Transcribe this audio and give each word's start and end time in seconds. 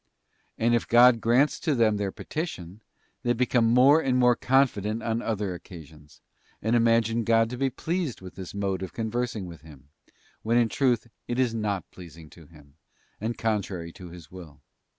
Andif 0.59 0.87
God 0.87 1.21
grants 1.21 1.59
to 1.59 1.75
them 1.75 1.97
their 1.97 2.11
petition, 2.11 2.81
they 3.21 3.33
become 3.33 3.71
more 3.71 4.01
and 4.01 4.17
more 4.17 4.35
confident 4.35 5.03
on 5.03 5.21
other 5.21 5.53
occasions, 5.53 6.21
and 6.59 6.75
imagine 6.75 7.23
God 7.23 7.51
to 7.51 7.57
be 7.59 7.69
pleased 7.69 8.19
with 8.19 8.33
this 8.33 8.55
mode 8.55 8.81
of 8.81 8.93
conversing 8.93 9.45
with 9.45 9.61
Him; 9.61 9.89
when 10.41 10.57
in 10.57 10.69
truth 10.69 11.07
it 11.27 11.37
is 11.37 11.53
not 11.53 11.91
pleasing 11.91 12.31
to 12.31 12.47
Him, 12.47 12.77
and 13.19 13.37
contrary 13.37 13.91
to 13.93 14.09
His 14.09 14.31
will. 14.31 14.61